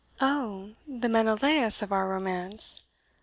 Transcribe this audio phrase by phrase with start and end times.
[0.19, 2.85] "Oh, the Menelaus of our romance.